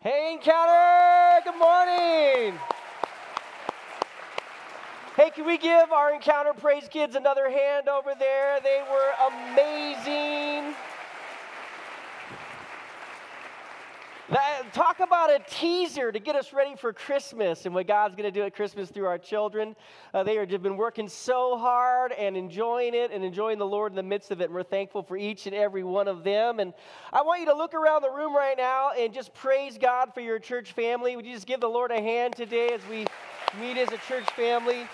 [0.00, 1.40] Hey, Encounter!
[1.42, 2.58] Good morning!
[5.16, 8.60] Hey, can we give our Encounter Praise Kids another hand over there?
[8.60, 10.74] They were amazing.
[14.28, 18.24] That, talk about a teaser to get us ready for Christmas and what God's going
[18.24, 19.76] to do at Christmas through our children.
[20.12, 23.96] Uh, they have been working so hard and enjoying it and enjoying the Lord in
[23.96, 24.46] the midst of it.
[24.46, 26.58] And we're thankful for each and every one of them.
[26.58, 26.74] And
[27.12, 30.20] I want you to look around the room right now and just praise God for
[30.20, 31.14] your church family.
[31.14, 33.06] Would you just give the Lord a hand today as we
[33.60, 34.88] meet as a church family?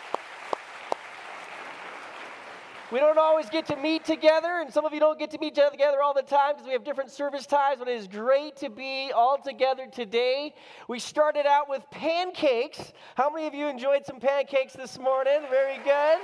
[2.93, 5.55] We don't always get to meet together, and some of you don't get to meet
[5.55, 8.69] together all the time because we have different service times, but it is great to
[8.69, 10.53] be all together today.
[10.89, 12.93] We started out with pancakes.
[13.15, 15.41] How many of you enjoyed some pancakes this morning?
[15.49, 16.19] Very good.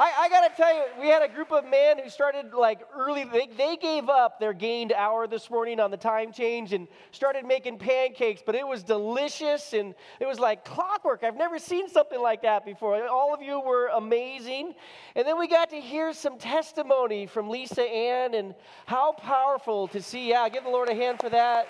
[0.00, 2.82] I, I got to tell you, we had a group of men who started like
[2.96, 3.24] early.
[3.24, 7.44] They, they gave up their gained hour this morning on the time change and started
[7.44, 11.24] making pancakes, but it was delicious and it was like clockwork.
[11.24, 13.08] I've never seen something like that before.
[13.08, 14.74] All of you were amazing.
[15.16, 18.54] And then we got to hear some testimony from Lisa Ann and
[18.86, 20.28] how powerful to see.
[20.28, 21.66] Yeah, give the Lord a hand for that.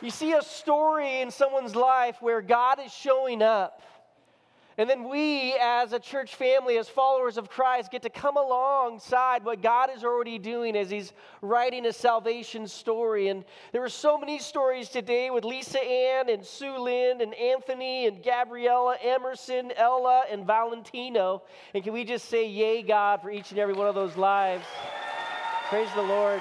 [0.00, 3.82] You see a story in someone's life where God is showing up
[4.78, 9.44] and then we, as a church family, as followers of Christ, get to come alongside
[9.44, 11.12] what God is already doing as He's
[11.42, 13.26] writing a salvation story.
[13.26, 18.06] And there were so many stories today with Lisa Ann and Sue Lynn and Anthony
[18.06, 21.42] and Gabriella, Emerson, Ella, and Valentino.
[21.74, 24.64] And can we just say, Yay, God, for each and every one of those lives?
[25.68, 26.40] Praise the Lord.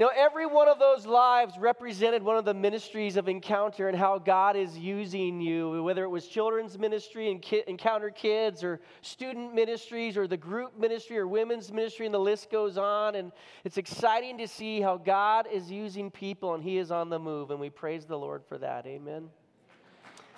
[0.00, 4.18] Know, every one of those lives represented one of the ministries of Encounter and how
[4.18, 9.54] God is using you, whether it was children's ministry and ki- Encounter Kids or student
[9.54, 13.14] ministries or the group ministry or women's ministry, and the list goes on.
[13.14, 13.30] And
[13.62, 17.52] it's exciting to see how God is using people and He is on the move.
[17.52, 18.86] And we praise the Lord for that.
[18.86, 19.30] Amen.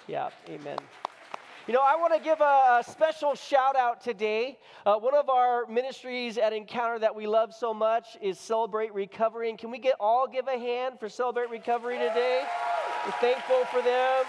[0.06, 0.78] Yeah, amen.
[1.66, 4.56] You know, I want to give a, a, special shout out today.
[4.84, 9.50] Uh, one of our ministries at Encounter that we love so much is Celebrate Recovery.
[9.50, 12.44] And can we get all give a hand for Celebrate Recovery today?
[13.04, 14.24] We're thankful for them.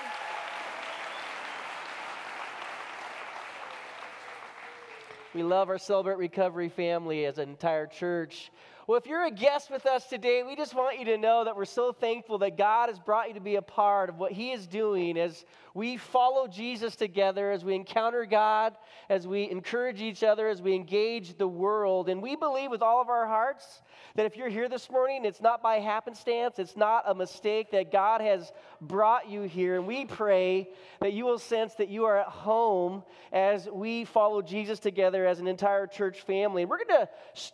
[5.36, 8.52] We love our Celebrate Recovery family as an entire church.
[8.88, 11.58] Well, if you're a guest with us today, we just want you to know that
[11.58, 14.54] we're so thankful that God has brought you to be a part of what He
[14.54, 15.44] is doing as
[15.74, 18.78] we follow Jesus together, as we encounter God,
[19.10, 22.08] as we encourage each other, as we engage the world.
[22.08, 23.82] And we believe with all of our hearts
[24.16, 27.92] that if you're here this morning, it's not by happenstance, it's not a mistake, that
[27.92, 29.76] God has brought you here.
[29.76, 30.70] And we pray
[31.02, 33.04] that you will sense that you are at home
[33.34, 36.64] as we follow Jesus together as an entire church family.
[36.64, 37.10] We're going to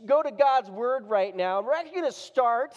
[0.05, 1.59] go to God's Word right now.
[1.59, 2.75] And we're actually going to start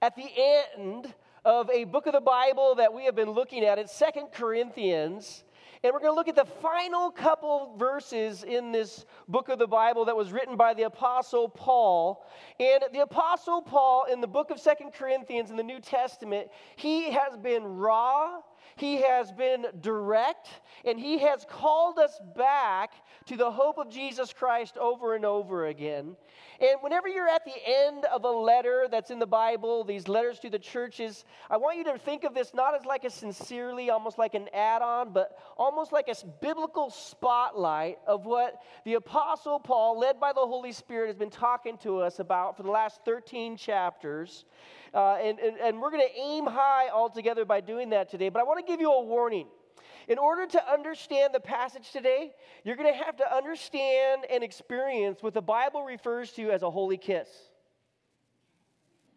[0.00, 1.12] at the end
[1.44, 3.78] of a book of the Bible that we have been looking at.
[3.78, 5.42] It's Second Corinthians.
[5.82, 9.66] And we're going to look at the final couple verses in this book of the
[9.66, 12.24] Bible that was written by the Apostle Paul.
[12.60, 17.10] And the Apostle Paul, in the book of Second Corinthians in the New Testament, he
[17.10, 18.42] has been raw,
[18.76, 20.48] he has been direct,
[20.84, 22.92] and he has called us back
[23.26, 26.16] to the hope of Jesus Christ over and over again.
[26.60, 30.38] And whenever you're at the end of a letter that's in the Bible, these letters
[30.40, 33.90] to the churches, I want you to think of this not as like a sincerely,
[33.90, 39.58] almost like an add on, but almost like a biblical spotlight of what the Apostle
[39.58, 43.00] Paul, led by the Holy Spirit, has been talking to us about for the last
[43.04, 44.44] 13 chapters.
[44.94, 48.28] Uh, and, and, and we're going to aim high altogether by doing that today.
[48.28, 49.46] But I want to give you a warning.
[50.08, 52.32] In order to understand the passage today,
[52.64, 56.70] you're going to have to understand and experience what the Bible refers to as a
[56.70, 57.28] holy kiss.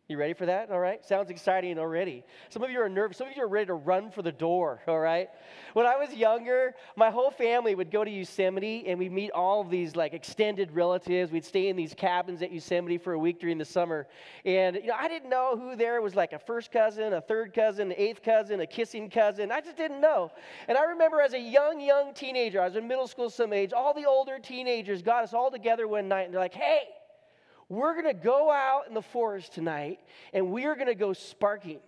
[0.07, 0.69] You ready for that?
[0.69, 1.03] All right.
[1.03, 2.23] Sounds exciting already.
[2.49, 3.17] Some of you are nervous.
[3.17, 4.79] Some of you are ready to run for the door.
[4.87, 5.29] All right.
[5.73, 9.61] When I was younger, my whole family would go to Yosemite and we'd meet all
[9.61, 11.31] of these like extended relatives.
[11.31, 14.05] We'd stay in these cabins at Yosemite for a week during the summer.
[14.45, 17.55] And, you know, I didn't know who there was like a first cousin, a third
[17.55, 19.51] cousin, an eighth cousin, a kissing cousin.
[19.51, 20.31] I just didn't know.
[20.67, 23.73] And I remember as a young, young teenager, I was in middle school some age,
[23.73, 26.81] all the older teenagers got us all together one night and they're like, hey,
[27.69, 29.99] we're going to go out in the forest tonight
[30.33, 31.79] and we are going to go sparking.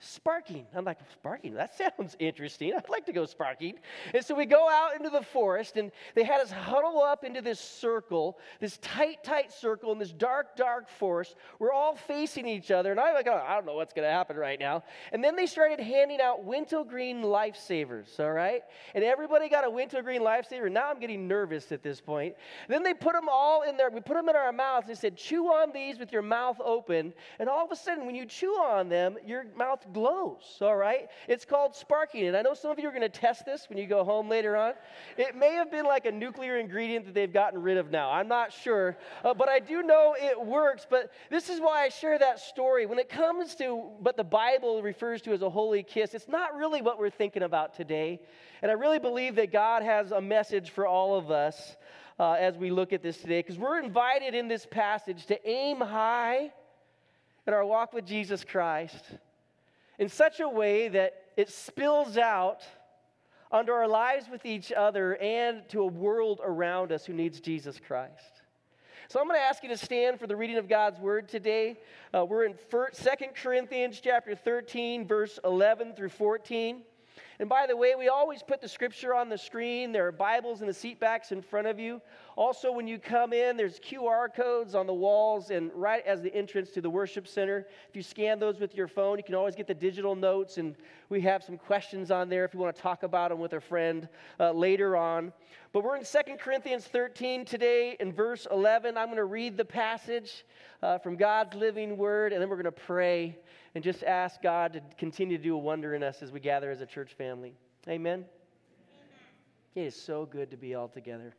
[0.00, 0.66] Sparking.
[0.74, 1.54] I'm like, sparking?
[1.54, 2.72] That sounds interesting.
[2.74, 3.74] I'd like to go sparking.
[4.14, 7.42] And so we go out into the forest, and they had us huddle up into
[7.42, 11.34] this circle, this tight, tight circle in this dark, dark forest.
[11.58, 14.12] We're all facing each other, and I'm like, oh, I don't know what's going to
[14.12, 14.84] happen right now.
[15.12, 18.62] And then they started handing out wintergreen lifesavers, all right?
[18.94, 20.70] And everybody got a wintergreen lifesaver.
[20.70, 22.34] Now I'm getting nervous at this point.
[22.68, 23.90] Then they put them all in there.
[23.90, 24.86] We put them in our mouths.
[24.86, 27.12] They said, chew on these with your mouth open.
[27.38, 31.08] And all of a sudden, when you chew on them, your mouth glows, all right?
[31.26, 32.26] It's called sparking.
[32.26, 34.28] And I know some of you are going to test this when you go home
[34.28, 34.74] later on.
[35.16, 38.10] It may have been like a nuclear ingredient that they've gotten rid of now.
[38.10, 38.96] I'm not sure.
[39.24, 40.86] Uh, but I do know it works.
[40.88, 42.86] But this is why I share that story.
[42.86, 46.56] When it comes to what the Bible refers to as a holy kiss, it's not
[46.56, 48.20] really what we're thinking about today.
[48.62, 51.76] And I really believe that God has a message for all of us.
[52.20, 55.76] Uh, as we look at this today, because we're invited in this passage to aim
[55.76, 56.50] high
[57.46, 59.04] in our walk with Jesus Christ
[59.98, 62.62] in such a way that it spills out
[63.50, 67.80] onto our lives with each other and to a world around us who needs Jesus
[67.84, 68.42] Christ.
[69.08, 71.78] So I'm going to ask you to stand for the reading of God's word today.
[72.14, 72.88] Uh, we're in 2
[73.42, 76.82] Corinthians chapter 13, verse 11 through 14.
[77.40, 79.92] And by the way, we always put the scripture on the screen.
[79.92, 82.02] There are Bibles in the seat backs in front of you.
[82.34, 86.34] Also, when you come in, there's QR codes on the walls and right as the
[86.34, 87.68] entrance to the worship center.
[87.88, 90.74] If you scan those with your phone, you can always get the digital notes, and
[91.10, 93.60] we have some questions on there if you want to talk about them with a
[93.60, 94.08] friend
[94.40, 95.32] uh, later on.
[95.72, 98.96] But we're in 2 Corinthians 13 today in verse 11.
[98.96, 100.44] I'm going to read the passage
[100.82, 103.38] uh, from God's living word, and then we're going to pray
[103.74, 106.70] and just ask God to continue to do a wonder in us as we gather
[106.70, 107.54] as a church family.
[107.86, 108.12] Amen.
[108.14, 108.26] Amen.
[109.74, 111.34] It is so good to be all together.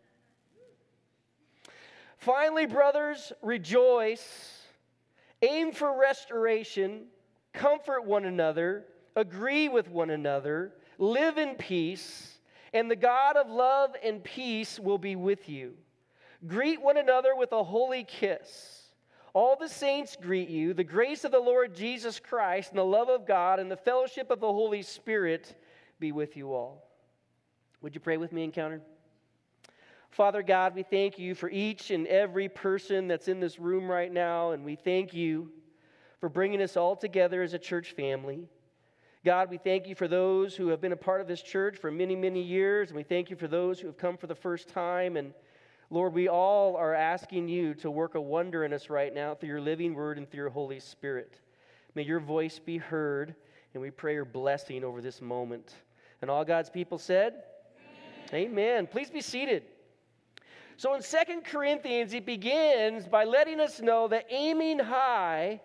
[2.18, 4.64] Finally, brothers, rejoice,
[5.42, 7.06] aim for restoration,
[7.54, 8.86] comfort one another,
[9.16, 12.40] agree with one another, live in peace,
[12.74, 15.74] and the God of love and peace will be with you.
[16.46, 18.79] Greet one another with a holy kiss.
[19.40, 20.74] All the saints greet you.
[20.74, 24.32] The grace of the Lord Jesus Christ and the love of God and the fellowship
[24.32, 25.56] of the Holy Spirit
[25.98, 26.84] be with you all.
[27.82, 28.82] Would you pray with me, Encounter?
[30.12, 34.12] Father God, we thank you for each and every person that's in this room right
[34.12, 35.50] now, and we thank you
[36.20, 38.50] for bringing us all together as a church family.
[39.24, 41.92] God, we thank you for those who have been a part of this church for
[41.92, 44.68] many, many years, and we thank you for those who have come for the first
[44.68, 45.16] time.
[45.16, 45.34] And
[45.92, 49.50] Lord, we all are asking you to work a wonder in us right now through
[49.50, 51.40] your living word and through your Holy Spirit.
[51.96, 53.34] May your voice be heard,
[53.74, 55.74] and we pray your blessing over this moment.
[56.22, 57.42] And all God's people said,
[58.32, 58.52] Amen.
[58.52, 58.88] Amen.
[58.88, 59.64] Please be seated.
[60.78, 65.60] So in Second Corinthians, it begins by letting us know that aiming high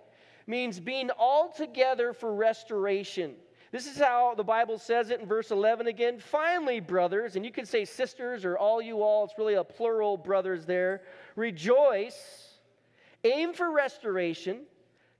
[0.47, 3.35] means being all together for restoration.
[3.75, 6.21] This is how the Bible says it in verse 11 again.
[6.21, 10.17] Finally, brothers, and you can say sisters or all you all, it's really a plural
[10.17, 11.03] brothers there.
[11.35, 12.61] Rejoice,
[13.25, 14.61] aim for restoration,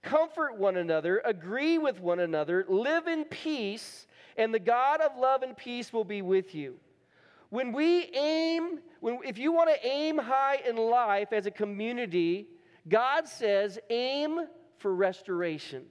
[0.03, 4.07] comfort one another, agree with one another, live in peace,
[4.37, 6.77] and the God of love and peace will be with you.
[7.51, 12.47] When we aim, when, if you want to aim high in life as a community,
[12.89, 14.47] God says aim
[14.79, 15.87] for restoration.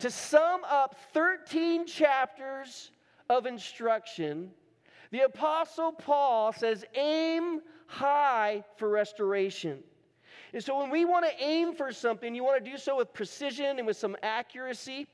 [0.00, 2.92] To sum up 13 chapters
[3.28, 4.50] of instruction,
[5.10, 9.82] the Apostle Paul says, aim high for restoration.
[10.52, 13.12] And so when we want to aim for something, you want to do so with
[13.12, 15.08] precision and with some accuracy.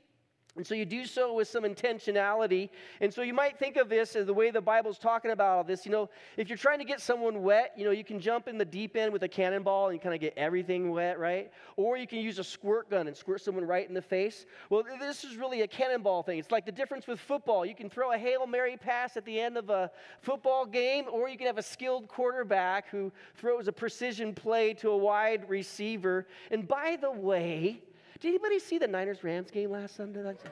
[0.56, 2.68] And so you do so with some intentionality.
[3.00, 5.64] And so you might think of this as the way the Bible's talking about all
[5.64, 5.84] this.
[5.84, 8.56] You know, if you're trying to get someone wet, you know, you can jump in
[8.56, 11.50] the deep end with a cannonball and kind of get everything wet, right?
[11.76, 14.46] Or you can use a squirt gun and squirt someone right in the face.
[14.70, 16.38] Well, this is really a cannonball thing.
[16.38, 17.66] It's like the difference with football.
[17.66, 19.90] You can throw a Hail Mary pass at the end of a
[20.20, 24.90] football game, or you can have a skilled quarterback who throws a precision play to
[24.90, 26.28] a wide receiver.
[26.52, 27.82] And by the way,
[28.24, 30.22] did anybody see the Niners Rams game last Sunday?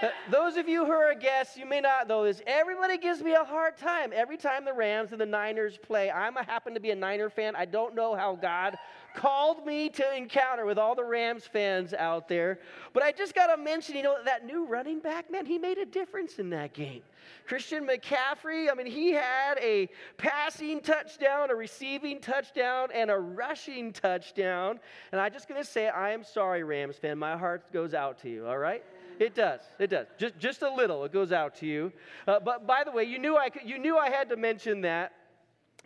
[0.00, 2.40] Uh, those of you who are guests, you may not know this.
[2.46, 6.08] Everybody gives me a hard time every time the Rams and the Niners play.
[6.08, 7.56] I am happen to be a Niner fan.
[7.56, 8.78] I don't know how God
[9.18, 12.60] called me to encounter with all the Rams fans out there.
[12.92, 15.76] But I just got to mention, you know, that new running back, man, he made
[15.78, 17.02] a difference in that game.
[17.44, 23.92] Christian McCaffrey, I mean, he had a passing touchdown, a receiving touchdown, and a rushing
[23.92, 24.78] touchdown.
[25.10, 27.18] And I'm just going to say, I am sorry, Rams fan.
[27.18, 28.84] My heart goes out to you, all right?
[29.18, 29.62] It does.
[29.80, 30.06] It does.
[30.16, 31.04] Just, just a little.
[31.04, 31.92] It goes out to you.
[32.28, 34.82] Uh, but by the way, you knew I, could, you knew I had to mention
[34.82, 35.12] that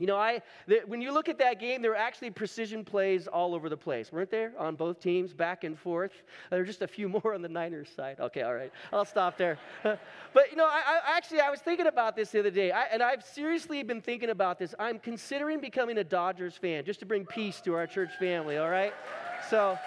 [0.02, 0.42] You know, I
[0.88, 4.10] when you look at that game, there were actually precision plays all over the place,
[4.10, 4.52] weren't there?
[4.58, 6.24] On both teams, back and forth.
[6.50, 8.18] There were just a few more on the Niners side.
[8.18, 9.60] Okay, all right, I'll stop there.
[9.84, 12.86] but you know, I, I, actually I was thinking about this the other day, I,
[12.86, 14.74] and I've seriously been thinking about this.
[14.76, 18.58] I'm considering becoming a Dodgers fan just to bring peace to our church family.
[18.58, 18.92] All right,
[19.50, 19.78] so.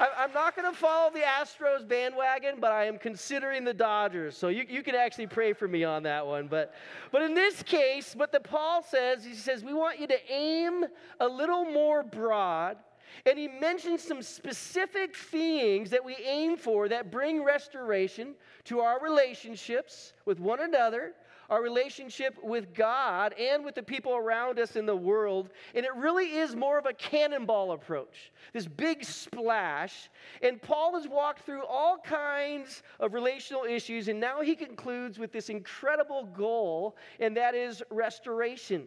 [0.00, 4.36] I'm not going to follow the Astros bandwagon, but I am considering the Dodgers.
[4.36, 6.48] So you, you can actually pray for me on that one.
[6.48, 6.74] But,
[7.12, 10.86] but in this case, what the Paul says, he says, we want you to aim
[11.20, 12.78] a little more broad.
[13.26, 19.02] And he mentions some specific things that we aim for that bring restoration to our
[19.02, 21.12] relationships with one another,
[21.50, 25.50] our relationship with God and with the people around us in the world.
[25.74, 30.08] And it really is more of a cannonball approach, this big splash.
[30.42, 35.32] And Paul has walked through all kinds of relational issues, and now he concludes with
[35.32, 38.86] this incredible goal, and that is restoration.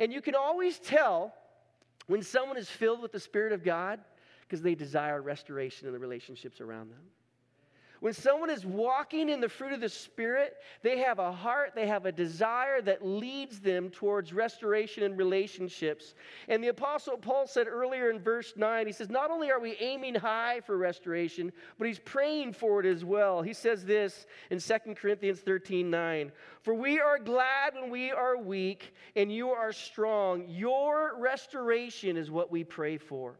[0.00, 1.32] And you can always tell
[2.08, 4.00] when someone is filled with the Spirit of God
[4.42, 6.98] because they desire restoration in the relationships around them.
[8.00, 11.86] When someone is walking in the fruit of the Spirit, they have a heart, they
[11.86, 16.14] have a desire that leads them towards restoration and relationships.
[16.48, 19.76] And the Apostle Paul said earlier in verse 9, he says, Not only are we
[19.80, 23.42] aiming high for restoration, but he's praying for it as well.
[23.42, 28.38] He says this in 2 Corinthians 13 9, For we are glad when we are
[28.38, 30.46] weak and you are strong.
[30.48, 33.38] Your restoration is what we pray for.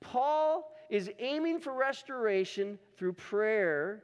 [0.00, 4.02] Paul is aiming for restoration through prayer.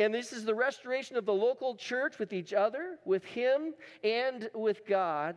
[0.00, 3.72] And this is the restoration of the local church with each other, with Him,
[4.02, 5.36] and with God.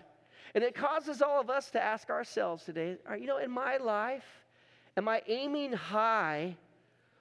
[0.56, 4.26] And it causes all of us to ask ourselves today, you know, in my life,
[4.98, 6.58] am I aiming high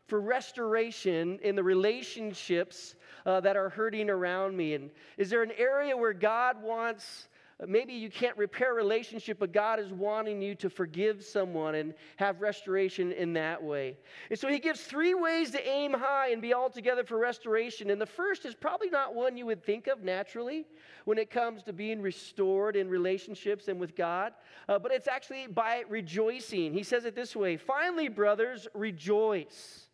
[0.07, 2.95] for restoration in the relationships
[3.27, 4.73] uh, that are hurting around me?
[4.73, 7.29] And is there an area where God wants
[7.67, 11.95] Maybe you can't repair a relationship, but God is wanting you to forgive someone and
[12.17, 13.97] have restoration in that way.
[14.29, 17.89] And so he gives three ways to aim high and be all together for restoration.
[17.89, 20.67] And the first is probably not one you would think of naturally
[21.07, 24.35] when it comes to being restored in relationships and with God,
[24.69, 26.75] uh, but it's actually by rejoicing.
[26.75, 29.87] He says it this way Finally, brothers, rejoice.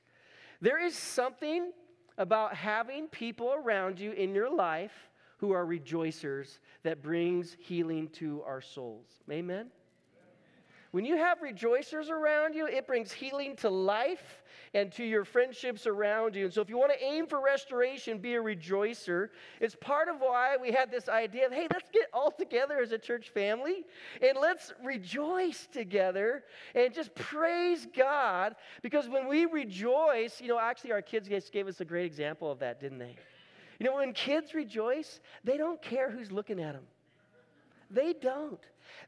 [0.61, 1.71] There is something
[2.19, 4.93] about having people around you in your life
[5.43, 9.09] who are rejoicers that brings healing to our souls.
[9.29, 9.67] Amen?
[10.93, 15.89] When you have rejoicers around you, it brings healing to life and to your friendships
[15.89, 16.45] around you.
[16.45, 19.31] And so, if you want to aim for restoration, be a rejoicer.
[19.61, 22.93] It's part of why we had this idea of, hey, let's get all together as
[22.93, 23.85] a church family
[24.23, 26.45] and let's rejoice together
[26.77, 28.55] and just praise God.
[28.81, 32.61] Because when we rejoice, you know, actually, our kids gave us a great example of
[32.61, 33.17] that, didn't they?
[33.83, 36.85] You know, when kids rejoice, they don't care who's looking at them.
[37.91, 38.61] They don't.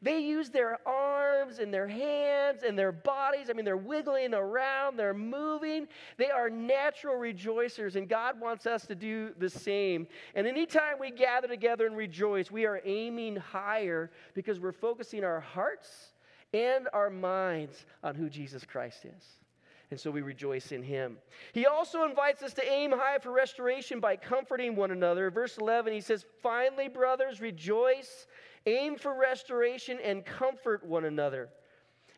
[0.03, 3.47] They use their arms and their hands and their bodies.
[3.49, 5.87] I mean, they're wiggling around, they're moving.
[6.17, 10.09] They are natural rejoicers, and God wants us to do the same.
[10.35, 15.39] And anytime we gather together and rejoice, we are aiming higher because we're focusing our
[15.39, 16.15] hearts
[16.53, 19.44] and our minds on who Jesus Christ is
[19.91, 21.19] and so we rejoice in him.
[21.53, 25.31] He also invites us to aim high for restoration by comforting one another.
[25.31, 28.27] Verse 11, he says, Finally, brothers, rejoice,
[28.67, 31.49] aim for restoration, and comfort one another.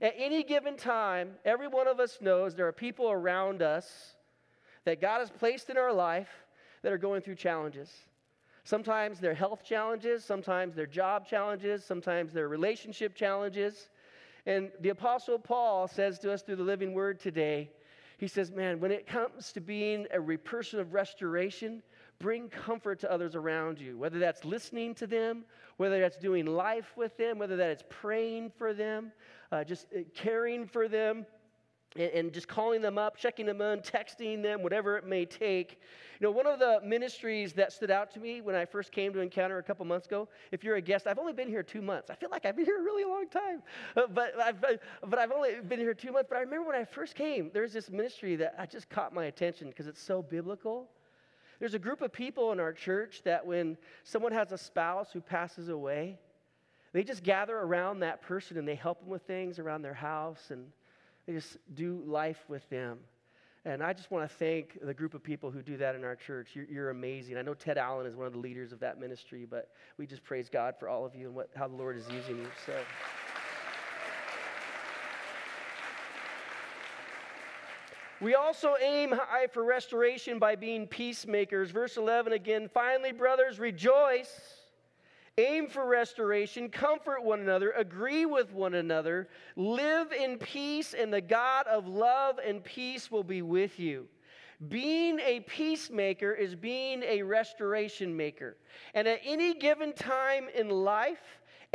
[0.01, 4.15] At any given time, every one of us knows there are people around us
[4.85, 6.29] that God has placed in our life
[6.83, 7.93] that are going through challenges.
[8.65, 13.89] Sometimes they're health challenges, sometimes they're job challenges, sometimes they're relationship challenges.
[14.47, 17.71] And the Apostle Paul says to us through the living word today,
[18.19, 21.83] he says, Man, when it comes to being a person of restoration,
[22.19, 25.45] bring comfort to others around you, whether that's listening to them,
[25.77, 29.13] whether that's doing life with them, whether that is praying for them,
[29.53, 31.27] uh, just uh, caring for them
[31.99, 35.81] and, and just calling them up, checking them in, texting them, whatever it may take.
[36.21, 39.13] You know, one of the ministries that stood out to me when I first came
[39.13, 41.83] to Encounter a couple months ago, if you're a guest, I've only been here two
[41.83, 42.09] months.
[42.11, 43.63] I feel like I've been here a really long time,
[43.97, 46.29] uh, but, I've, but I've only been here two months.
[46.31, 49.25] But I remember when I first came, there's this ministry that I just caught my
[49.27, 50.89] attention because it's so biblical.
[51.59, 55.21] There's a group of people in our church that when someone has a spouse who
[55.21, 56.19] passes away,
[56.93, 60.51] they just gather around that person and they help them with things around their house
[60.51, 60.67] and
[61.35, 62.99] just do life with them.
[63.65, 66.15] And I just want to thank the group of people who do that in our
[66.15, 66.51] church.
[66.55, 67.37] You're, you're, amazing.
[67.37, 70.23] I know Ted Allen is one of the leaders of that ministry, but we just
[70.23, 72.49] praise God for all of you and what, how the Lord is using you.
[72.65, 72.75] So.
[78.21, 81.71] We also aim high for restoration by being peacemakers.
[81.71, 84.66] Verse 11 again finally, brothers, rejoice.
[85.39, 91.21] Aim for restoration, comfort one another, agree with one another, live in peace, and the
[91.21, 94.07] God of love and peace will be with you.
[94.69, 98.57] Being a peacemaker is being a restoration maker.
[98.95, 101.21] And at any given time in life,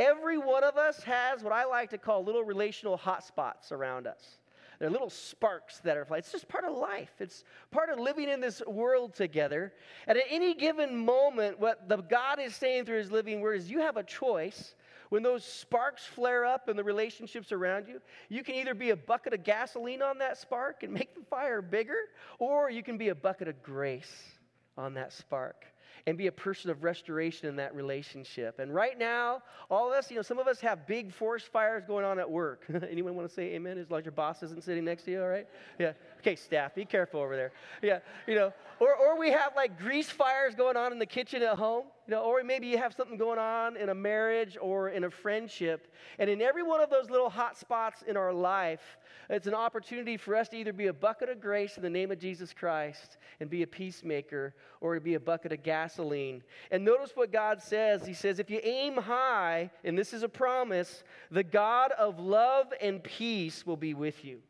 [0.00, 4.38] every one of us has what I like to call little relational hotspots around us.
[4.82, 6.18] They're little sparks that are, flying.
[6.18, 7.12] it's just part of life.
[7.20, 9.72] It's part of living in this world together.
[10.08, 13.70] And at any given moment, what the God is saying through his living word is
[13.70, 14.74] you have a choice.
[15.10, 18.96] When those sparks flare up in the relationships around you, you can either be a
[18.96, 22.08] bucket of gasoline on that spark and make the fire bigger,
[22.40, 24.32] or you can be a bucket of grace
[24.76, 25.64] on that spark
[26.06, 28.58] and be a person of restoration in that relationship.
[28.58, 31.84] And right now, all of us, you know, some of us have big forest fires
[31.86, 32.64] going on at work.
[32.90, 35.22] Anyone want to say amen as long as your boss isn't sitting next to you,
[35.22, 35.46] all right?
[35.78, 35.92] Yeah.
[36.20, 37.52] Okay, staff, be careful over there.
[37.82, 41.42] Yeah, you know, or, or we have like grease fires going on in the kitchen
[41.42, 44.88] at home, you know, or maybe you have something going on in a marriage or
[44.88, 45.94] in a friendship.
[46.18, 48.98] And in every one of those little hot spots in our life,
[49.30, 52.10] it's an opportunity for us to either be a bucket of grace in the name
[52.10, 56.42] of Jesus Christ and be a peacemaker or to be a bucket of gasoline.
[56.72, 58.04] And notice what God says.
[58.04, 62.72] He says, if you aim high, and this is a promise, the God of love
[62.80, 64.40] and peace will be with you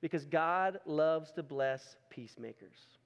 [0.00, 2.97] because God loves to bless peacemakers.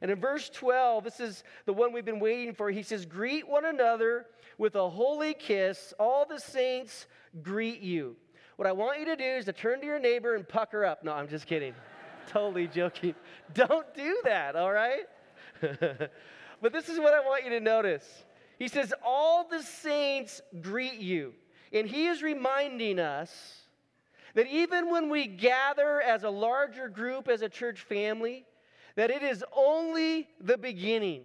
[0.00, 2.70] And in verse 12, this is the one we've been waiting for.
[2.70, 4.26] He says, Greet one another
[4.58, 5.94] with a holy kiss.
[5.98, 7.06] All the saints
[7.42, 8.16] greet you.
[8.56, 11.04] What I want you to do is to turn to your neighbor and pucker up.
[11.04, 11.74] No, I'm just kidding.
[12.26, 13.14] totally joking.
[13.54, 15.04] Don't do that, all right?
[15.60, 18.24] but this is what I want you to notice.
[18.58, 21.34] He says, All the saints greet you.
[21.72, 23.62] And he is reminding us
[24.34, 28.44] that even when we gather as a larger group, as a church family,
[28.96, 31.22] that it is only the beginning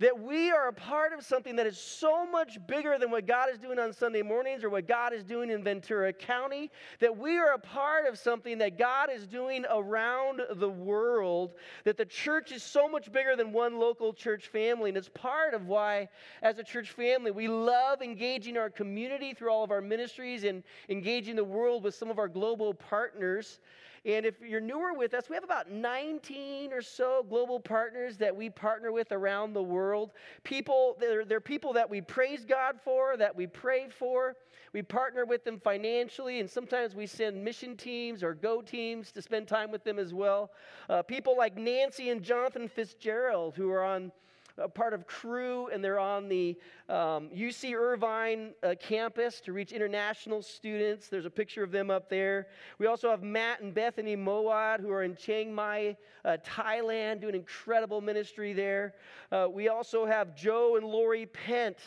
[0.00, 3.48] that we are a part of something that is so much bigger than what God
[3.50, 6.70] is doing on Sunday mornings or what God is doing in Ventura County,
[7.00, 11.96] that we are a part of something that God is doing around the world, that
[11.96, 14.90] the church is so much bigger than one local church family.
[14.90, 16.08] And it's part of why,
[16.42, 20.62] as a church family, we love engaging our community through all of our ministries and
[20.88, 23.60] engaging the world with some of our global partners.
[24.06, 28.36] And if you're newer with us, we have about 19 or so global partners that
[28.36, 30.12] we partner with around the world.
[30.42, 34.36] People, they're, they're people that we praise God for, that we pray for.
[34.74, 39.22] We partner with them financially, and sometimes we send mission teams or go teams to
[39.22, 40.50] spend time with them as well.
[40.90, 44.12] Uh, people like Nancy and Jonathan Fitzgerald, who are on
[44.58, 46.56] a part of Cru, and they're on the
[46.88, 51.08] um, UC Irvine uh, campus to reach international students.
[51.08, 52.48] There's a picture of them up there.
[52.78, 57.34] We also have Matt and Bethany Moad, who are in Chiang Mai, uh, Thailand, doing
[57.34, 58.94] incredible ministry there.
[59.32, 61.78] Uh, we also have Joe and Lori Pent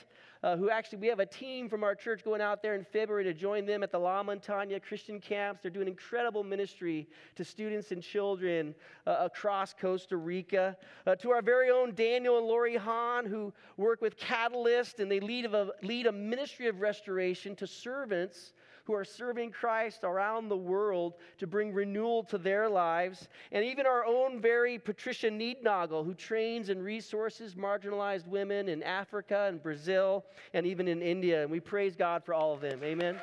[0.43, 3.23] uh, who actually, we have a team from our church going out there in February
[3.23, 5.61] to join them at the La Montaña Christian camps.
[5.61, 10.77] They're doing incredible ministry to students and children uh, across Costa Rica.
[11.05, 15.19] Uh, to our very own Daniel and Lori Hahn, who work with Catalyst and they
[15.19, 18.53] lead a, lead a ministry of restoration to servants
[18.87, 23.27] who are serving Christ around the world to bring renewal to their lives.
[23.51, 29.47] And even our own very Patricia Neednagel, who trains and resources marginalized women in Africa
[29.49, 30.23] and Brazil
[30.53, 31.41] and even in India.
[31.41, 32.79] And we praise God for all of them.
[32.81, 33.19] Amen.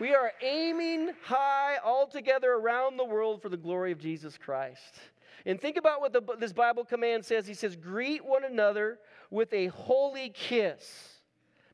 [0.00, 5.00] We are aiming high all together around the world for the glory of Jesus Christ.
[5.46, 7.46] And think about what the, this Bible command says.
[7.46, 8.98] He says, Greet one another
[9.30, 11.18] with a holy kiss.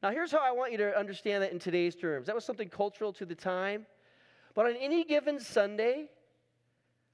[0.02, 2.26] Now, here's how I want you to understand that in today's terms.
[2.26, 3.86] That was something cultural to the time.
[4.54, 6.10] But on any given Sunday,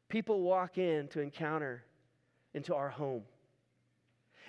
[0.08, 1.84] people walk in to encounter
[2.52, 3.22] into our home.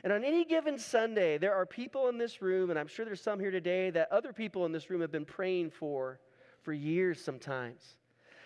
[0.04, 3.22] And on any given Sunday, there are people in this room, and I'm sure there's
[3.22, 6.20] some here today that other people in this room have been praying for
[6.64, 7.98] for years sometimes,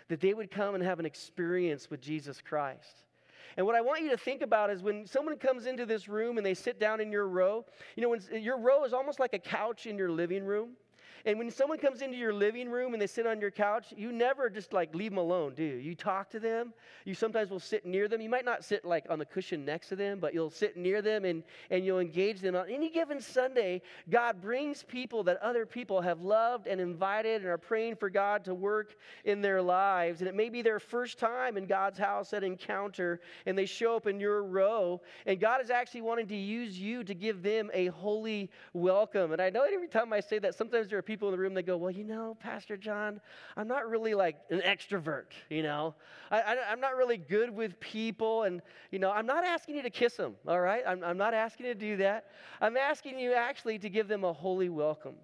[0.07, 3.04] that they would come and have an experience with Jesus Christ.
[3.57, 6.37] And what I want you to think about is when someone comes into this room
[6.37, 7.65] and they sit down in your row,
[7.95, 10.71] you know, your row is almost like a couch in your living room.
[11.25, 14.11] And when someone comes into your living room and they sit on your couch, you
[14.11, 15.77] never just like leave them alone, do you?
[15.77, 16.71] You talk to them.
[17.03, 18.21] You sometimes will sit near them.
[18.21, 21.01] You might not sit like on the cushion next to them, but you'll sit near
[21.01, 22.55] them and, and you'll engage them.
[22.55, 27.49] On any given Sunday, God brings people that other people have loved and invited and
[27.49, 30.21] are praying for God to work in their lives.
[30.21, 33.95] And it may be their first time in God's house at encounter, and they show
[33.95, 35.01] up in your row.
[35.25, 39.31] And God is actually wanting to use you to give them a holy welcome.
[39.31, 41.53] And I know every time I say that, sometimes there are people in the room
[41.53, 43.19] that go, Well, you know, Pastor John,
[43.55, 45.95] I'm not really like an extrovert, you know?
[46.31, 49.89] I, am not really good with people, and, you know, I'm not asking you to
[49.89, 50.83] kiss them, all right?
[50.85, 52.31] I'm, I'm not asking you to do that.
[52.61, 55.15] I'm asking you actually to give them a holy welcome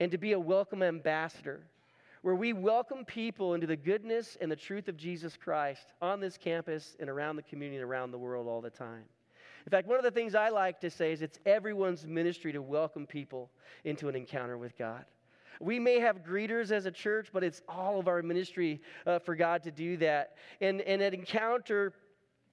[0.00, 1.62] and to be a welcome ambassador
[2.22, 6.36] where we welcome people into the goodness and the truth of Jesus Christ on this
[6.36, 9.04] campus and around the community and around the world all the time.
[9.66, 12.62] In fact, one of the things I like to say is it's everyone's ministry to
[12.62, 13.50] welcome people
[13.84, 15.04] into an encounter with God.
[15.60, 19.34] We may have greeters as a church, but it's all of our ministry uh, for
[19.34, 20.36] God to do that.
[20.60, 21.94] And, and at Encounter,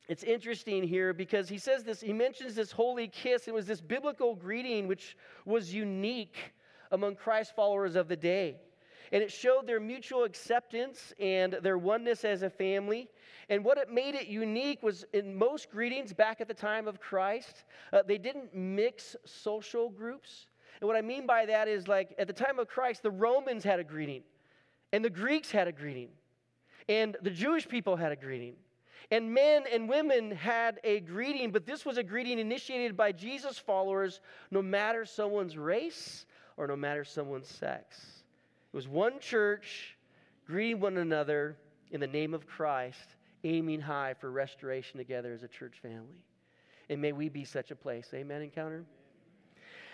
[0.10, 3.48] it's interesting here because he says this, he mentions this holy kiss.
[3.48, 6.38] It was this biblical greeting which was unique
[6.92, 8.58] among Christ followers of the day.
[9.12, 13.10] And it showed their mutual acceptance and their oneness as a family.
[13.50, 17.00] And what it made it unique was in most greetings back at the time of
[17.00, 20.48] Christ, uh, they didn't mix social groups.
[20.80, 23.64] And what I mean by that is like at the time of Christ, the Romans
[23.64, 24.24] had a greeting,
[24.92, 26.10] and the Greeks had a greeting,
[26.90, 28.56] and the Jewish people had a greeting.
[29.12, 33.60] And men and women had a greeting, but this was a greeting initiated by Jesus
[33.60, 36.26] followers no matter someone's race
[36.58, 38.24] or no matter someone's sex.
[38.74, 39.98] It was one church
[40.48, 41.58] greeting one another
[41.92, 46.24] in the name of Christ, aiming high for restoration together as a church family.
[46.90, 48.10] And may we be such a place.
[48.14, 48.84] Amen, encounter?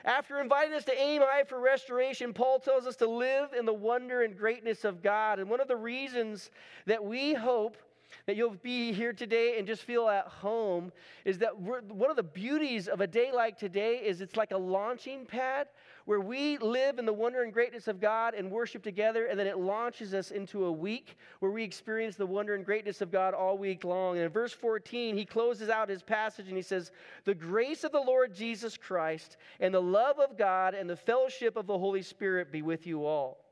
[0.05, 3.73] After inviting us to aim high for restoration, Paul tells us to live in the
[3.73, 5.39] wonder and greatness of God.
[5.39, 6.51] And one of the reasons
[6.85, 7.77] that we hope
[8.25, 10.91] that you'll be here today and just feel at home
[11.25, 14.57] is that one of the beauties of a day like today is it's like a
[14.57, 15.67] launching pad
[16.09, 19.45] where we live in the wonder and greatness of God and worship together, and then
[19.45, 23.35] it launches us into a week where we experience the wonder and greatness of God
[23.35, 24.15] all week long.
[24.15, 26.91] And in verse 14, he closes out his passage and he says,
[27.25, 31.55] The grace of the Lord Jesus Christ and the love of God and the fellowship
[31.55, 33.45] of the Holy Spirit be with you all.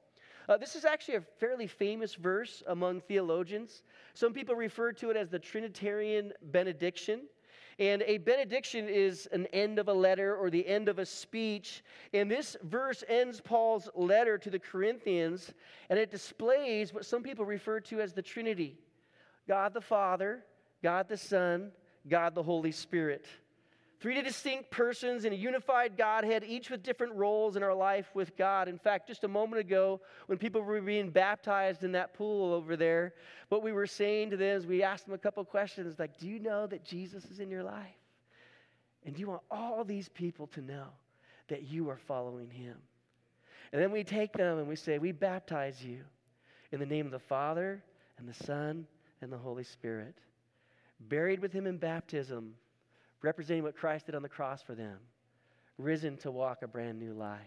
[0.49, 3.83] Uh, this is actually a fairly famous verse among theologians.
[4.15, 7.27] Some people refer to it as the Trinitarian benediction.
[7.79, 11.83] And a benediction is an end of a letter or the end of a speech.
[12.11, 15.53] And this verse ends Paul's letter to the Corinthians,
[15.89, 18.77] and it displays what some people refer to as the Trinity
[19.47, 20.43] God the Father,
[20.83, 21.71] God the Son,
[22.09, 23.25] God the Holy Spirit.
[23.99, 28.37] Three distinct persons in a unified Godhead, each with different roles in our life with
[28.37, 28.67] God.
[28.67, 32.75] In fact, just a moment ago, when people were being baptized in that pool over
[32.75, 33.15] there,
[33.49, 36.27] what we were saying to them is we asked them a couple questions like, Do
[36.27, 37.87] you know that Jesus is in your life?
[39.03, 40.87] And do you want all these people to know
[41.47, 42.75] that you are following him?
[43.71, 46.01] And then we take them and we say, We baptize you
[46.71, 47.81] in the name of the Father
[48.19, 48.85] and the Son
[49.21, 50.15] and the Holy Spirit,
[50.99, 52.53] buried with him in baptism
[53.21, 54.97] representing what Christ did on the cross for them,
[55.77, 57.39] risen to walk a brand new life.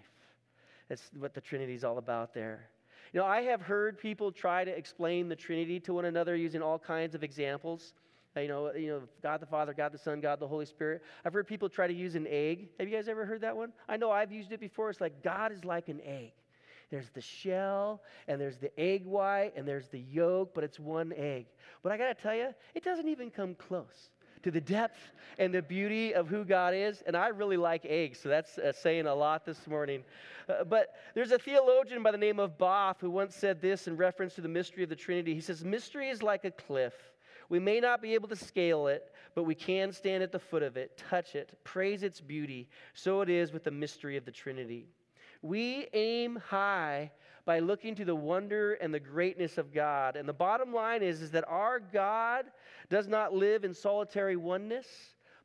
[0.89, 2.69] That's what the Trinity is all about there.
[3.13, 6.63] You know, I have heard people try to explain the Trinity to one another using
[6.63, 7.95] all kinds of examples.
[8.37, 11.03] Uh, you know, you know, God the Father, God the Son, God the Holy Spirit.
[11.25, 12.69] I've heard people try to use an egg.
[12.79, 13.73] Have you guys ever heard that one?
[13.89, 14.91] I know I've used it before.
[14.91, 16.33] It's like God is like an egg.
[16.91, 21.13] There's the shell, and there's the egg white, and there's the yolk, but it's one
[21.17, 21.47] egg.
[21.83, 24.11] But I got to tell you, it doesn't even come close
[24.43, 24.99] to the depth
[25.39, 27.03] and the beauty of who God is.
[27.07, 30.05] And I really like eggs, so that's uh, saying a lot this morning.
[30.49, 33.97] Uh, but there's a theologian by the name of Boff who once said this in
[33.97, 35.35] reference to the mystery of the Trinity.
[35.35, 36.95] He says, Mystery is like a cliff.
[37.49, 40.63] We may not be able to scale it, but we can stand at the foot
[40.63, 42.69] of it, touch it, praise its beauty.
[42.95, 44.87] So it is with the mystery of the Trinity.
[45.43, 47.11] We aim high
[47.45, 50.17] by looking to the wonder and the greatness of God.
[50.17, 52.47] And the bottom line is, is that our God
[52.89, 54.87] does not live in solitary oneness,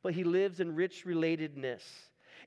[0.03, 1.81] but he lives in rich relatedness.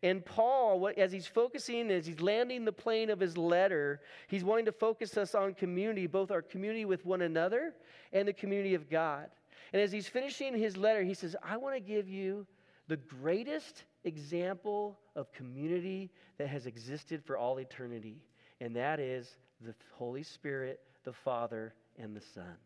[0.03, 4.67] And Paul, as he's focusing, as he's landing the plane of his letter, he's wanting
[4.67, 7.75] to focus us on community, both our community with one another
[8.13, 9.27] and the community of God.
[9.73, 12.47] And as he's finishing his letter, he says, I want to give you
[12.87, 18.23] the greatest example of community that has existed for all eternity,
[18.61, 22.57] and that is the Holy Spirit, the Father, and the Son.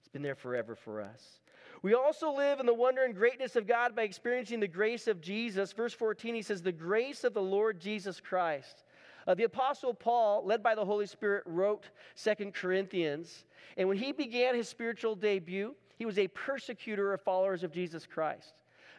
[0.00, 1.40] It's been there forever for us.
[1.82, 5.20] We also live in the wonder and greatness of God by experiencing the grace of
[5.20, 5.72] Jesus.
[5.72, 8.84] Verse 14, he says, The grace of the Lord Jesus Christ.
[9.26, 13.44] Uh, the Apostle Paul, led by the Holy Spirit, wrote Second Corinthians.
[13.76, 18.06] And when he began his spiritual debut, he was a persecutor of followers of Jesus
[18.06, 18.54] Christ.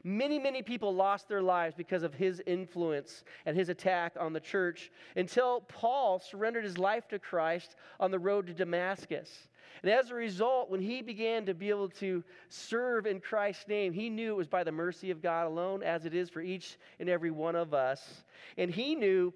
[0.07, 4.39] Many, many people lost their lives because of his influence and his attack on the
[4.39, 9.47] church until Paul surrendered his life to Christ on the road to Damascus.
[9.81, 13.93] And as a result, when he began to be able to serve in Christ's name,
[13.93, 16.77] he knew it was by the mercy of God alone, as it is for each
[16.99, 18.25] and every one of us.
[18.59, 19.33] And he knew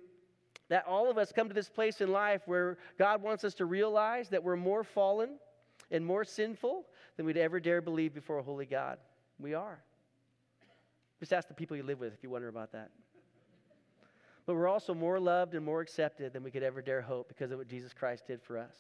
[0.68, 3.66] that all of us come to this place in life where God wants us to
[3.66, 5.40] realize that we're more fallen
[5.90, 6.86] and more sinful
[7.18, 9.00] than we'd ever dare believe before a holy God.
[9.40, 9.84] We are.
[11.20, 12.92] Just ask the people you live with if you wonder about that.
[14.46, 17.52] But we're also more loved and more accepted than we could ever dare hope because
[17.52, 18.76] of what Jesus Christ did for us.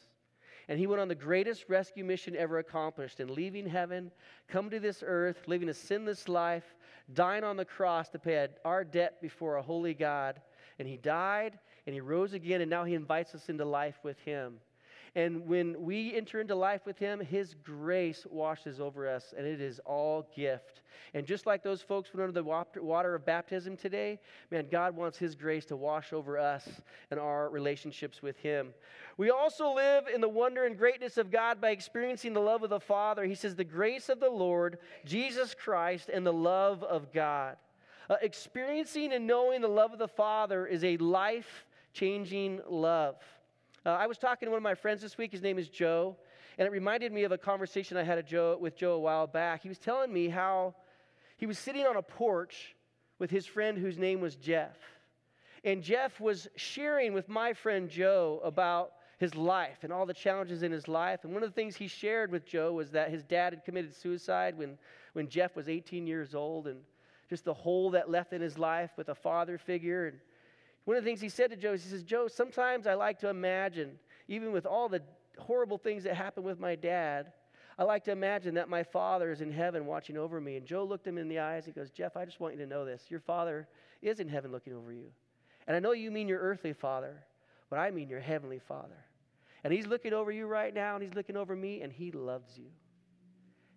[0.67, 4.11] And he went on the greatest rescue mission ever accomplished in leaving heaven,
[4.47, 6.75] come to this earth, living a sinless life,
[7.13, 10.41] dying on the cross to pay our debt before a holy God.
[10.77, 14.19] And he died and he rose again, and now he invites us into life with
[14.19, 14.59] him.
[15.15, 19.61] And when we enter into life with Him, His grace washes over us, and it
[19.61, 20.81] is all gift.
[21.13, 24.19] And just like those folks went under the water of baptism today,
[24.51, 26.67] man, God wants His grace to wash over us
[27.09, 28.69] and our relationships with Him.
[29.17, 32.69] We also live in the wonder and greatness of God by experiencing the love of
[32.69, 33.25] the Father.
[33.25, 37.57] He says, the grace of the Lord, Jesus Christ, and the love of God.
[38.09, 43.15] Uh, experiencing and knowing the love of the Father is a life changing love.
[43.85, 45.31] Uh, I was talking to one of my friends this week.
[45.31, 46.17] His name is Joe.
[46.57, 49.63] And it reminded me of a conversation I had Joe, with Joe a while back.
[49.63, 50.75] He was telling me how
[51.37, 52.75] he was sitting on a porch
[53.17, 54.75] with his friend whose name was Jeff.
[55.63, 60.63] And Jeff was sharing with my friend Joe about his life and all the challenges
[60.63, 61.21] in his life.
[61.23, 63.95] And one of the things he shared with Joe was that his dad had committed
[63.95, 64.77] suicide when,
[65.13, 66.79] when Jeff was 18 years old and
[67.29, 70.07] just the hole that left in his life with a father figure.
[70.07, 70.19] And
[70.89, 73.19] one of the things he said to Joe is, he says, Joe, sometimes I like
[73.19, 75.03] to imagine, even with all the
[75.37, 77.31] horrible things that happened with my dad,
[77.77, 80.57] I like to imagine that my father is in heaven watching over me.
[80.57, 81.63] And Joe looked him in the eyes.
[81.63, 83.03] He goes, Jeff, I just want you to know this.
[83.07, 83.67] Your father
[84.01, 85.11] is in heaven looking over you.
[85.67, 87.23] And I know you mean your earthly father,
[87.69, 89.05] but I mean your heavenly father.
[89.63, 92.57] And he's looking over you right now, and he's looking over me, and he loves
[92.57, 92.71] you.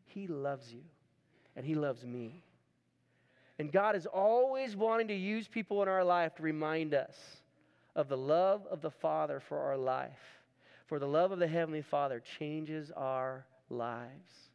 [0.07, 0.81] He loves you,
[1.57, 2.43] and he loves me.
[3.63, 7.15] And God is always wanting to use people in our life to remind us
[7.95, 10.41] of the love of the Father for our life.
[10.87, 14.51] For the love of the Heavenly Father changes our lives.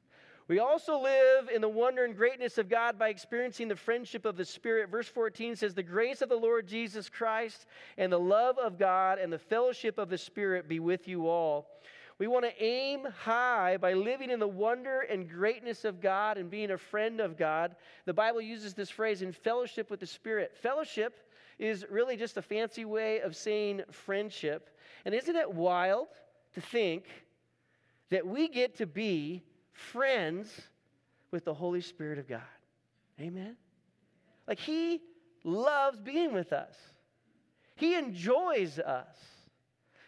[0.50, 4.36] We also live in the wonder and greatness of God by experiencing the friendship of
[4.36, 4.90] the Spirit.
[4.90, 7.66] Verse 14 says, The grace of the Lord Jesus Christ
[7.98, 11.70] and the love of God and the fellowship of the Spirit be with you all.
[12.20, 16.50] We want to aim high by living in the wonder and greatness of God and
[16.50, 17.76] being a friend of God.
[18.06, 20.58] The Bible uses this phrase in fellowship with the Spirit.
[20.58, 24.76] Fellowship is really just a fancy way of saying friendship.
[25.06, 26.08] And isn't it wild
[26.56, 27.06] to think
[28.10, 30.62] that we get to be friends
[31.30, 32.42] with the Holy Spirit of God?
[33.20, 33.58] Amen?
[34.48, 35.02] Like, He
[35.44, 36.76] loves being with us,
[37.76, 39.37] He enjoys us.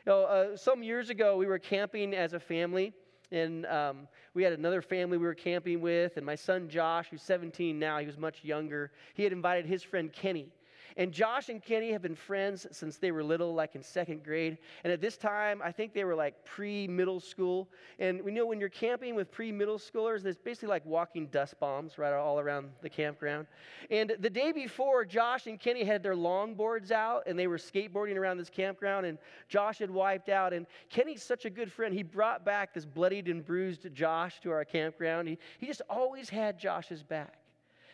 [0.09, 2.93] Know, uh, some years ago, we were camping as a family,
[3.31, 7.21] and um, we had another family we were camping with, and my son Josh, who's
[7.21, 10.47] 17 now, he was much younger, he had invited his friend Kenny
[10.97, 14.57] and Josh and Kenny have been friends since they were little, like in second grade.
[14.83, 17.69] And at this time, I think they were like pre middle school.
[17.99, 21.59] And we know when you're camping with pre middle schoolers, it's basically like walking dust
[21.59, 23.47] bombs right all around the campground.
[23.89, 28.15] And the day before, Josh and Kenny had their longboards out and they were skateboarding
[28.15, 29.05] around this campground.
[29.05, 30.53] And Josh had wiped out.
[30.53, 31.93] And Kenny's such a good friend.
[31.93, 35.27] He brought back this bloodied and bruised Josh to our campground.
[35.27, 37.38] He, he just always had Josh's back.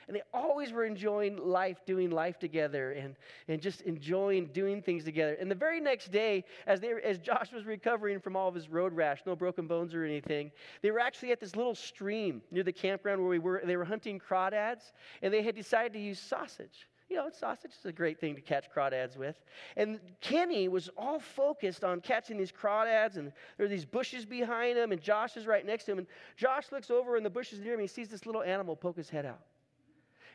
[0.07, 3.15] And they always were enjoying life, doing life together, and,
[3.47, 5.35] and just enjoying doing things together.
[5.39, 8.69] And the very next day, as, they, as Josh was recovering from all of his
[8.69, 12.63] road rash, no broken bones or anything, they were actually at this little stream near
[12.63, 13.61] the campground where we were.
[13.65, 14.91] They were hunting crawdads,
[15.21, 16.87] and they had decided to use sausage.
[17.09, 19.35] You know, sausage is a great thing to catch crawdads with.
[19.77, 24.77] And Kenny was all focused on catching these crawdads, and there are these bushes behind
[24.77, 25.99] him, and Josh is right next to him.
[25.99, 28.75] And Josh looks over in the bushes near him, and he sees this little animal
[28.75, 29.41] poke his head out.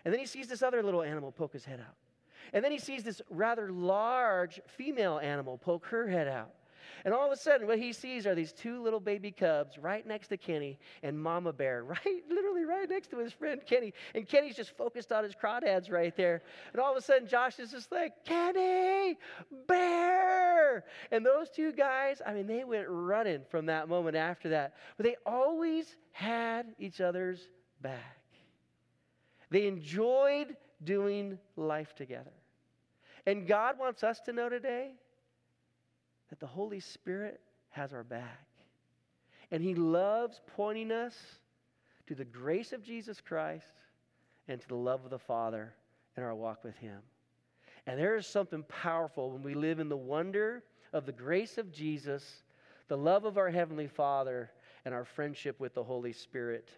[0.04, 1.96] And then he sees this other little animal poke his head out.
[2.52, 6.52] And then he sees this rather large female animal poke her head out.
[7.04, 10.06] And all of a sudden, what he sees are these two little baby cubs right
[10.06, 13.94] next to Kenny and Mama Bear, right, literally right next to his friend Kenny.
[14.14, 16.42] And Kenny's just focused on his crawdads right there.
[16.72, 19.18] And all of a sudden, Josh is just like, Kenny,
[19.66, 20.84] Bear.
[21.10, 24.74] And those two guys, I mean, they went running from that moment after that.
[24.96, 27.48] But they always had each other's
[27.80, 28.19] back.
[29.50, 32.30] They enjoyed doing life together.
[33.26, 34.92] And God wants us to know today
[36.30, 38.46] that the Holy Spirit has our back.
[39.50, 41.16] And He loves pointing us
[42.06, 43.72] to the grace of Jesus Christ
[44.48, 45.74] and to the love of the Father
[46.16, 47.00] in our walk with Him.
[47.86, 51.72] And there is something powerful when we live in the wonder of the grace of
[51.72, 52.42] Jesus,
[52.88, 54.50] the love of our Heavenly Father,
[54.84, 56.70] and our friendship with the Holy Spirit.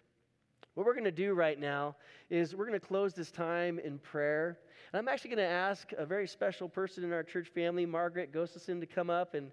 [0.75, 1.95] What we're going to do right now
[2.31, 4.57] is we're going to close this time in prayer.
[4.91, 8.31] And I'm actually going to ask a very special person in our church family, Margaret
[8.31, 9.51] Gustafson, to come up and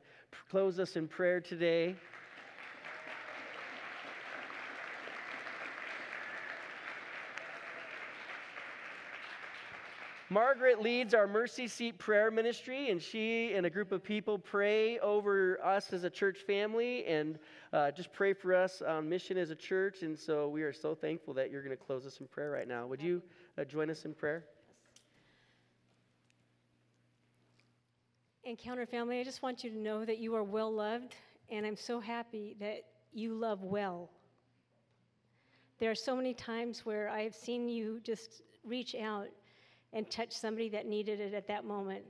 [0.50, 1.94] close us in prayer today.
[10.32, 14.96] Margaret leads our Mercy Seat prayer ministry, and she and a group of people pray
[15.00, 17.36] over us as a church family and
[17.72, 20.02] uh, just pray for us on mission as a church.
[20.02, 22.68] And so we are so thankful that you're going to close us in prayer right
[22.68, 22.86] now.
[22.86, 23.20] Would you
[23.58, 24.44] uh, join us in prayer?
[28.44, 31.16] Encounter family, I just want you to know that you are well loved,
[31.50, 34.10] and I'm so happy that you love well.
[35.80, 39.26] There are so many times where I have seen you just reach out
[39.92, 42.04] and touch somebody that needed it at that moment.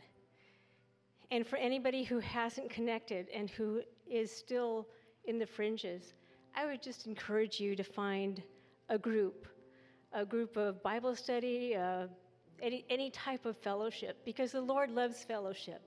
[1.31, 4.89] And for anybody who hasn't connected and who is still
[5.25, 6.15] in the fringes,
[6.55, 8.43] I would just encourage you to find
[8.89, 9.47] a group,
[10.13, 12.09] a group of Bible study, uh,
[12.61, 15.81] any, any type of fellowship, because the Lord loves fellowship.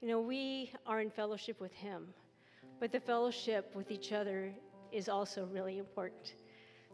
[0.00, 2.06] You know, we are in fellowship with Him,
[2.78, 4.52] but the fellowship with each other
[4.92, 6.34] is also really important.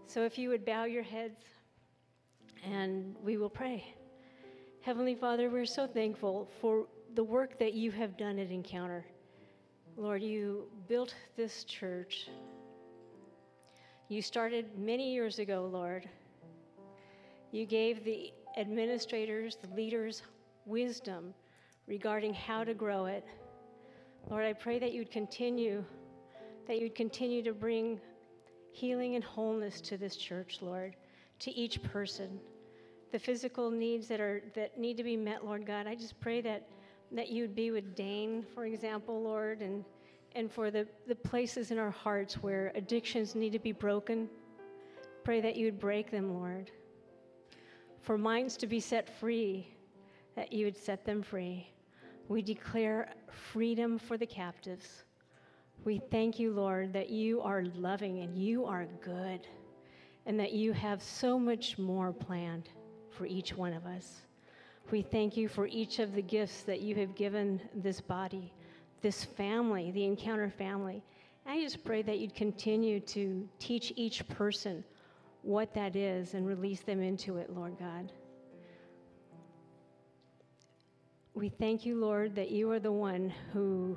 [0.06, 1.44] So if you would bow your heads
[2.64, 3.84] and we will pray.
[4.82, 9.04] Heavenly Father, we're so thankful for the work that you have done at Encounter.
[9.96, 12.28] Lord, you built this church.
[14.08, 16.08] You started many years ago, Lord.
[17.52, 20.24] You gave the administrators, the leaders,
[20.66, 21.32] wisdom
[21.86, 23.24] regarding how to grow it.
[24.28, 25.84] Lord, I pray that you'd continue,
[26.66, 28.00] that you'd continue to bring
[28.72, 30.96] healing and wholeness to this church, Lord,
[31.38, 32.40] to each person
[33.12, 35.86] the physical needs that are that need to be met, Lord God.
[35.86, 36.66] I just pray that
[37.12, 39.84] that you'd be with Dane, for example, Lord, and
[40.34, 44.30] and for the, the places in our hearts where addictions need to be broken.
[45.24, 46.70] Pray that you'd break them, Lord.
[48.00, 49.68] For minds to be set free,
[50.34, 51.68] that you would set them free.
[52.28, 55.04] We declare freedom for the captives.
[55.84, 59.46] We thank you, Lord, that you are loving and you are good,
[60.24, 62.70] and that you have so much more planned
[63.12, 64.22] for each one of us.
[64.90, 68.52] We thank you for each of the gifts that you have given this body,
[69.00, 71.02] this family, the Encounter family.
[71.46, 74.84] I just pray that you'd continue to teach each person
[75.42, 78.12] what that is and release them into it, Lord God.
[81.34, 83.96] We thank you, Lord, that you are the one who,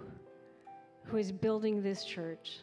[1.04, 2.60] who is building this church.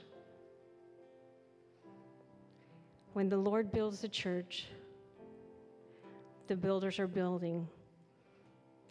[3.13, 4.67] When the Lord builds a church,
[6.53, 7.67] the builders are building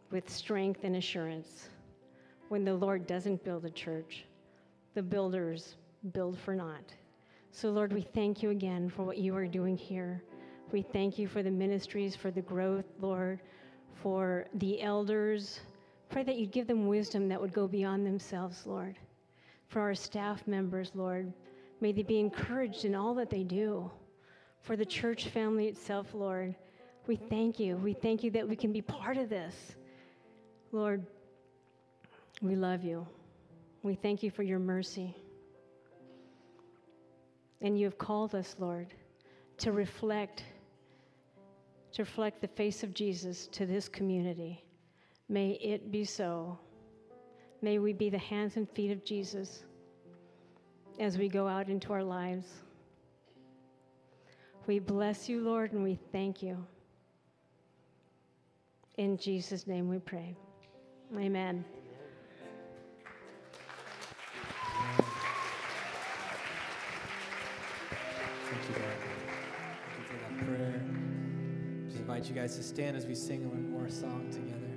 [0.10, 1.70] with strength and assurance.
[2.50, 4.26] When the Lord doesn't build a church,
[4.96, 5.76] the builders
[6.12, 6.96] build for naught.
[7.52, 10.24] So, Lord, we thank you again for what you are doing here.
[10.72, 13.42] We thank you for the ministries, for the growth, Lord,
[13.94, 15.60] for the elders.
[16.10, 18.96] Pray that you'd give them wisdom that would go beyond themselves, Lord.
[19.68, 21.32] For our staff members, Lord,
[21.80, 23.92] may they be encouraged in all that they do.
[24.64, 26.56] For the church family itself, Lord,
[27.08, 27.78] we thank you.
[27.78, 29.56] We thank you that we can be part of this.
[30.72, 31.06] Lord,
[32.42, 33.06] we love you.
[33.84, 35.16] We thank you for your mercy.
[37.62, 38.94] And you have called us, Lord,
[39.58, 40.44] to reflect
[41.94, 44.64] to reflect the face of Jesus to this community.
[45.28, 46.58] May it be so.
[47.62, 49.66] May we be the hands and feet of Jesus
[51.00, 52.48] as we go out into our lives.
[54.68, 56.66] We bless you, Lord, and we thank you.
[59.02, 60.36] In Jesus' name we pray.
[61.18, 61.66] Amen.
[68.46, 68.84] Thank you, God.
[69.90, 70.82] Thank you for that prayer.
[71.88, 74.71] Just invite you guys to stand as we sing one more song together.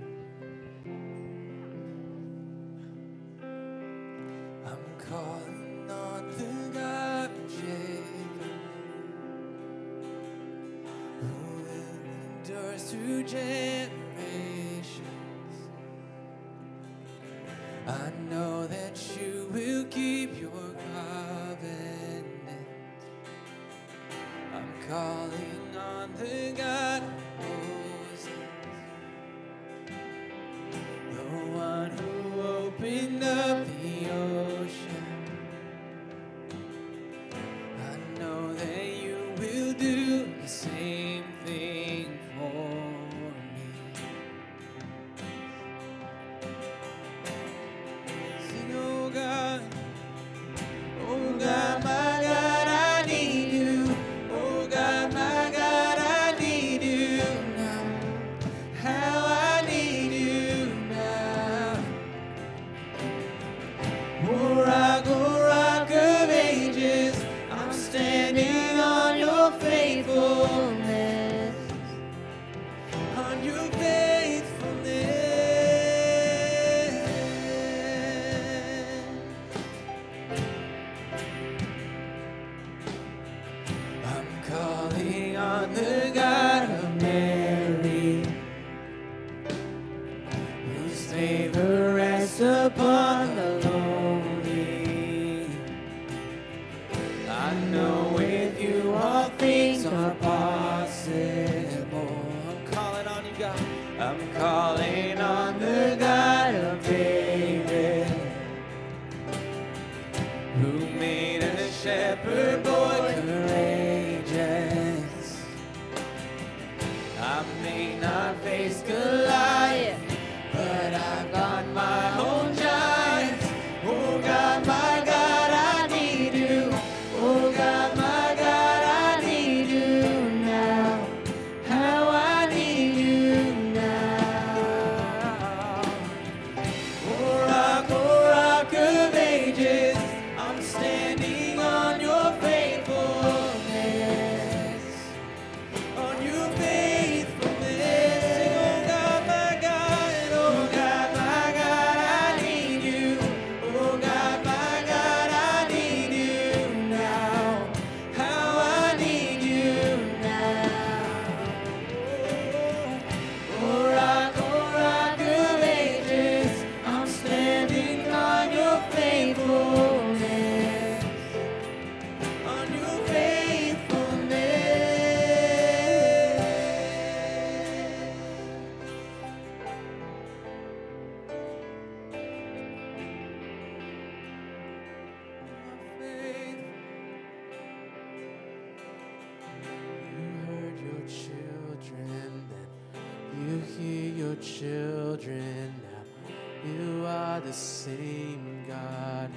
[194.24, 196.32] your children now.
[196.70, 199.30] You are the same God.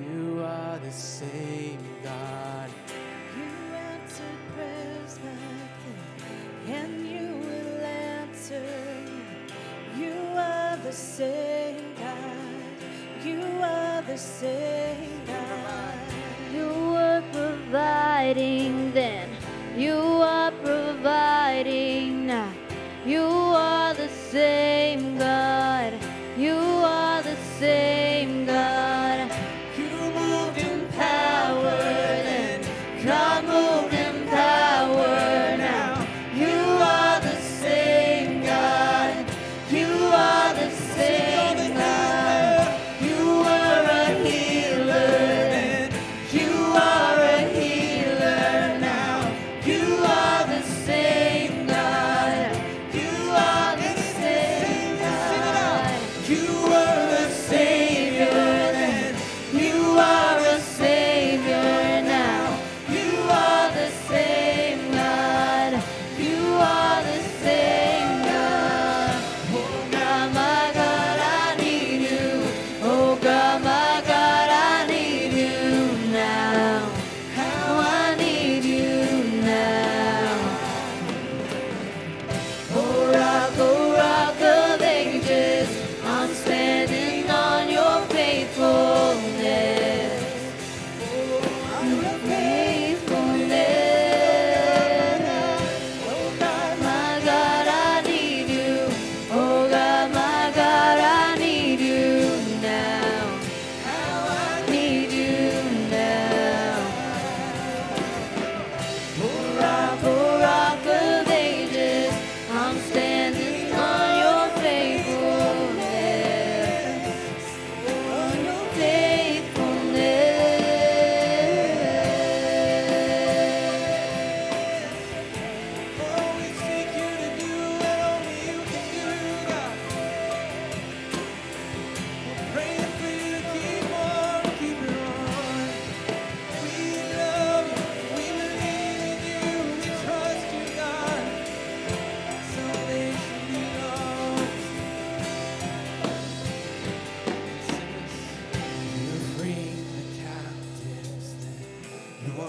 [0.00, 2.70] You are the same God.
[3.38, 3.52] You
[3.92, 8.60] answered prayers back then, and you will answer
[9.06, 10.00] now.
[10.02, 13.24] You are the same God.
[13.24, 15.98] You are the same God.
[16.52, 19.28] You were providing then.
[19.76, 20.05] You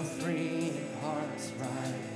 [0.02, 0.72] free
[1.02, 2.07] hearts right.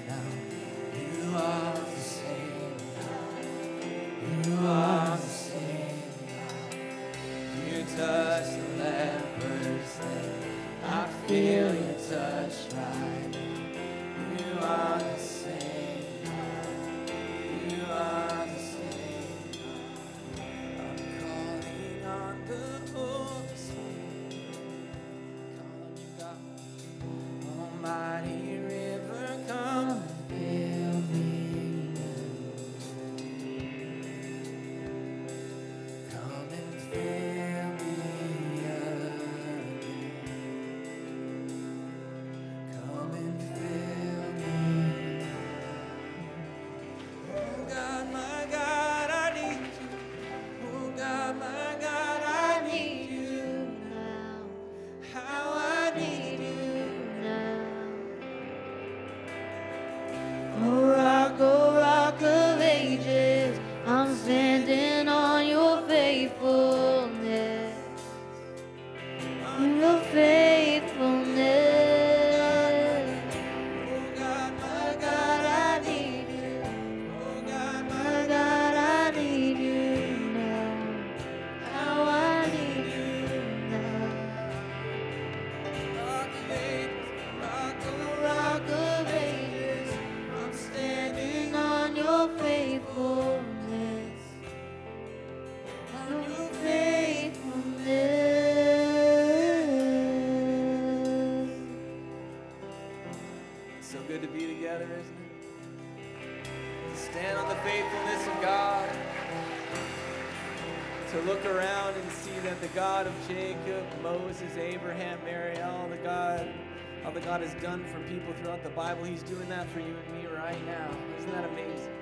[118.74, 120.88] Bible, He's doing that for you and me right now.
[121.18, 121.92] Isn't that amazing?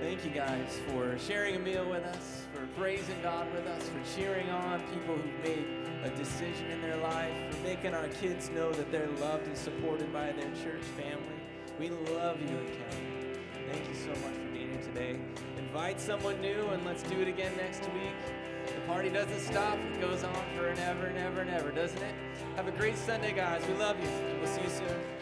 [0.00, 4.16] Thank you guys for sharing a meal with us, for praising God with us, for
[4.16, 5.66] cheering on people who've made
[6.02, 10.12] a decision in their life, for making our kids know that they're loved and supported
[10.12, 11.38] by their church family.
[11.78, 13.40] We love you Calvary.
[13.70, 15.20] Thank you so much for being here today.
[15.58, 18.14] Invite someone new and let's do it again next week.
[18.66, 22.02] The party doesn't stop, it goes on for and ever and ever and ever, doesn't
[22.02, 22.14] it?
[22.56, 23.62] Have a great Sunday, guys.
[23.66, 24.08] We love you.
[24.40, 25.17] We'll see you soon.